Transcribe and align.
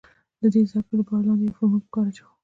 د 0.39 0.41
دې 0.53 0.61
د 0.65 0.67
زده 0.69 0.81
کړې 0.85 0.95
له 0.99 1.03
پاره 1.09 1.25
لاندې 1.27 1.45
يو 1.47 1.55
فورمول 1.57 1.81
په 1.85 1.89
کار 1.93 2.05
اچوو 2.09 2.31